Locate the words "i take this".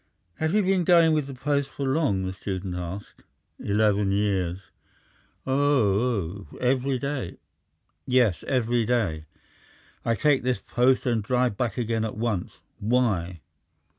10.03-10.59